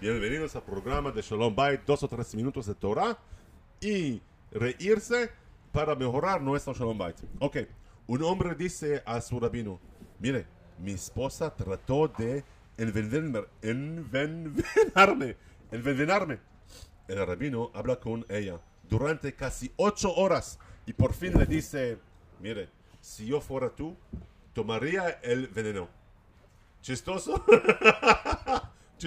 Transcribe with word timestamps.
Bienvenidos 0.00 0.54
al 0.54 0.62
programa 0.62 1.10
de 1.10 1.22
Shalom 1.22 1.54
Bait, 1.54 1.80
dos 1.84 2.02
o 2.04 2.08
tres 2.08 2.34
minutos 2.34 2.66
de 2.66 2.74
Torah 2.74 3.18
y 3.80 4.20
reírse 4.52 5.30
para 5.72 5.94
mejorar 5.96 6.40
nuestro 6.40 6.72
Shalom 6.72 6.96
Bait. 6.96 7.16
Ok, 7.40 7.56
un 8.06 8.22
hombre 8.22 8.54
dice 8.54 9.02
a 9.04 9.20
su 9.20 9.40
rabino, 9.40 9.80
mire, 10.20 10.46
mi 10.78 10.92
esposa 10.92 11.54
trató 11.54 12.06
de 12.08 12.44
envenenar- 12.76 13.48
envenenarme, 13.62 15.36
envenenarme. 15.72 16.38
El 17.08 17.26
rabino 17.26 17.70
habla 17.74 17.96
con 17.98 18.24
ella 18.28 18.60
durante 18.88 19.34
casi 19.34 19.72
ocho 19.76 20.14
horas 20.14 20.58
y 20.86 20.92
por 20.92 21.12
fin 21.12 21.36
le 21.36 21.46
dice, 21.46 21.98
mire, 22.40 22.68
si 23.00 23.26
yo 23.26 23.40
fuera 23.40 23.70
tú, 23.70 23.96
tomaría 24.52 25.08
el 25.22 25.48
veneno. 25.48 25.88
Chistoso. 26.82 27.44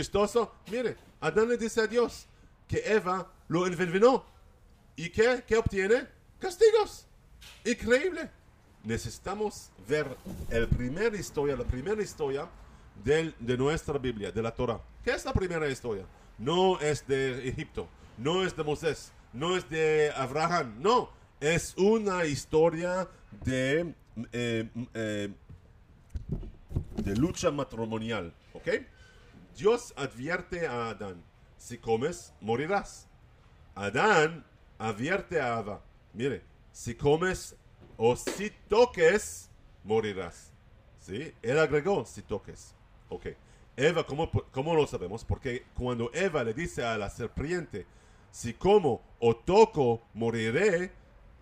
Chistoso. 0.01 0.51
Mire, 0.71 0.97
Adán 1.19 1.47
le 1.47 1.57
dice 1.57 1.79
a 1.81 1.85
Dios 1.85 2.25
que 2.67 2.81
Eva 2.83 3.31
lo 3.49 3.67
envenenó. 3.67 4.25
¿Y 4.95 5.11
qué? 5.11 5.43
¿Qué 5.45 5.55
obtiene? 5.57 6.07
Castigos. 6.39 7.05
Increíble. 7.63 8.31
Necesitamos 8.83 9.69
ver 9.87 10.07
el 10.49 10.67
primer 10.69 11.13
historia, 11.13 11.55
la 11.55 11.65
primera 11.65 12.01
historia 12.01 12.49
de 13.03 13.57
nuestra 13.59 13.99
Biblia, 13.99 14.31
de 14.31 14.41
la 14.41 14.51
Torah. 14.51 14.81
¿Qué 15.03 15.11
es 15.11 15.23
la 15.23 15.33
primera 15.33 15.69
historia? 15.69 16.03
No 16.39 16.79
es 16.79 17.05
de 17.05 17.47
Egipto, 17.47 17.87
no 18.17 18.43
es 18.43 18.55
de 18.55 18.63
Moisés, 18.63 19.11
no 19.33 19.55
es 19.55 19.69
de 19.69 20.11
Abraham, 20.15 20.77
no. 20.79 21.11
Es 21.39 21.75
una 21.77 22.25
historia 22.25 23.07
de, 23.45 23.93
eh, 24.31 24.67
eh, 24.95 25.29
de 26.95 27.15
lucha 27.15 27.51
matrimonial, 27.51 28.33
¿ok? 28.53 28.67
Dios 29.55 29.93
advierte 29.95 30.67
a 30.67 30.89
Adán, 30.89 31.23
si 31.57 31.77
comes, 31.77 32.33
morirás. 32.41 33.07
Adán 33.75 34.45
advierte 34.77 35.39
a 35.39 35.59
Eva, 35.59 35.81
mire, 36.13 36.43
si 36.71 36.95
comes 36.95 37.55
o 37.97 38.15
si 38.15 38.49
toques, 38.67 39.49
morirás. 39.83 40.51
¿Sí? 40.99 41.33
Él 41.41 41.59
agregó, 41.59 42.05
si 42.05 42.21
toques. 42.21 42.75
Ok. 43.09 43.27
Eva, 43.75 44.05
¿cómo, 44.05 44.29
¿cómo 44.51 44.75
lo 44.75 44.85
sabemos? 44.85 45.23
Porque 45.25 45.65
cuando 45.75 46.11
Eva 46.13 46.43
le 46.43 46.53
dice 46.53 46.83
a 46.83 46.97
la 46.97 47.09
serpiente, 47.09 47.85
si 48.31 48.53
como 48.53 49.01
o 49.19 49.35
toco, 49.35 50.01
moriré, 50.13 50.91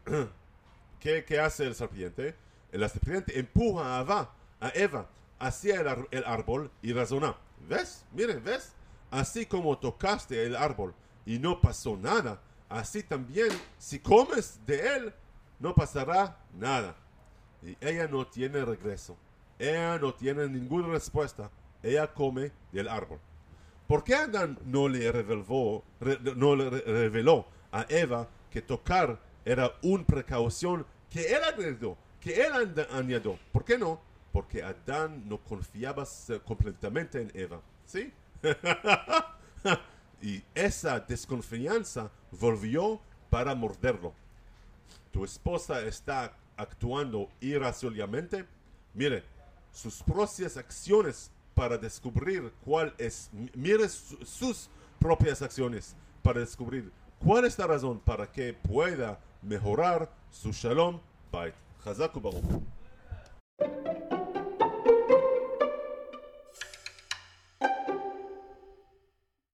¿qué, 1.00 1.26
qué 1.26 1.40
hace 1.40 1.66
el 1.66 1.76
serpiente? 1.76 2.36
La 2.72 2.88
serpiente 2.88 3.40
empuja 3.40 3.98
a 3.98 4.02
Eva, 4.02 4.34
a 4.60 4.70
Eva 4.70 5.10
hacia 5.40 5.82
el, 6.12 6.23
árbol 6.26 6.72
y 6.82 6.94
razona. 6.94 7.36
¿Ves? 7.68 8.06
Miren, 8.14 8.44
¿ves? 8.44 8.73
Así 9.12 9.46
como 9.46 9.78
tocaste 9.78 10.46
el 10.46 10.56
árbol 10.56 10.94
y 11.26 11.40
no 11.40 11.59
pasó 11.59 11.98
nada, 11.98 12.42
así 12.70 13.04
también 13.04 13.50
si 13.78 14.00
comes 14.00 14.59
de 14.66 14.96
él, 14.96 15.14
no 15.59 15.73
pasará 15.73 16.38
nada. 16.54 16.96
Y 17.64 17.76
ella 17.81 18.08
no 18.08 18.26
tiene 18.28 18.64
regreso. 18.64 19.18
Ella 19.58 19.98
no 20.00 20.14
tiene 20.14 20.48
ninguna 20.48 20.88
respuesta. 20.88 21.50
Ella 21.84 22.14
come 22.14 22.52
del 22.72 22.88
árbol. 22.88 23.20
¿Por 23.88 24.03
qué 24.03 24.16
Adán 24.16 24.58
no 24.66 24.88
le 24.88 25.12
reveló, 25.12 25.84
re- 26.00 26.20
no 26.36 26.56
le 26.56 26.70
re- 26.70 26.81
reveló 26.81 27.48
a 27.72 27.86
Eva 27.90 28.28
que 28.52 28.62
tocar 28.62 29.20
era 29.44 29.74
una 29.81 30.06
precaución 30.06 30.86
que 31.09 31.34
él 31.34 31.44
agregó, 31.44 31.98
que 32.22 32.42
él 32.46 32.53
añadió? 32.92 33.38
¿Por 33.52 33.66
qué 33.66 33.78
no? 33.78 34.00
Porque 34.31 34.63
Adán 34.63 35.27
no 35.27 35.38
confiaba 35.39 36.05
completamente 36.45 37.22
en 37.22 37.31
Eva. 37.33 37.61
¿Sí? 37.85 38.13
y 40.22 40.44
esa 40.53 40.99
desconfianza 40.99 42.12
volvió 42.31 43.00
para 43.29 43.56
morderlo. 43.56 44.13
Tu 45.12 45.23
esposa 45.23 45.81
está 45.81 46.34
actuando 46.57 47.29
irracionalmente. 47.41 48.45
Mire, 48.94 49.23
sus 49.72 50.03
propias 50.03 50.57
acciones 50.57 51.31
para 51.56 51.78
descubrir 51.78 52.51
cuál 52.63 52.94
es. 52.97 53.29
Mire 53.53 53.89
su- 53.89 54.18
sus 54.25 54.69
propias 55.00 55.41
acciones 55.41 55.95
para 56.22 56.39
descubrir 56.41 56.91
cuál 57.19 57.45
es 57.45 57.57
la 57.57 57.68
razón 57.68 58.00
para 58.00 58.31
que 58.31 58.53
pueda 58.53 59.19
mejorar 59.41 60.12
su 60.31 60.51
shalom 60.51 61.00
bait. 61.31 61.56
U'baruch. 61.85 62.62